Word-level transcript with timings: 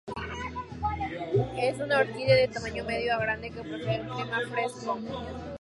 Es 1.59 1.79
una 1.79 1.99
orquídea 1.99 2.33
de 2.33 2.47
tamaño 2.47 2.83
medio 2.85 3.13
a 3.13 3.19
grande 3.19 3.51
que 3.51 3.61
prefiere 3.61 3.97
el 3.97 4.07
clima 4.07 4.39
fresco. 4.51 4.97